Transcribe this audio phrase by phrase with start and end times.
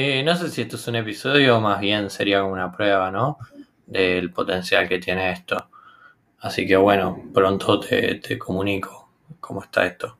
[0.00, 3.10] Eh, no sé si esto es un episodio o más bien sería como una prueba,
[3.10, 3.38] ¿no?
[3.84, 5.70] Del potencial que tiene esto.
[6.40, 10.18] Así que bueno, pronto te, te comunico cómo está esto.